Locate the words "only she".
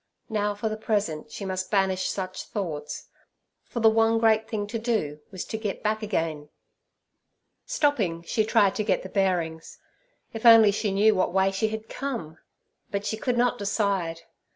10.43-10.89